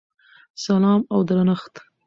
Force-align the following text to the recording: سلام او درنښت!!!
سلام 0.63 1.01
او 1.13 1.19
درنښت!!! 1.27 1.73